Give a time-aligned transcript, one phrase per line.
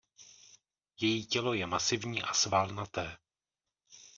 [1.01, 3.17] Její tělo je masivní a svalnaté.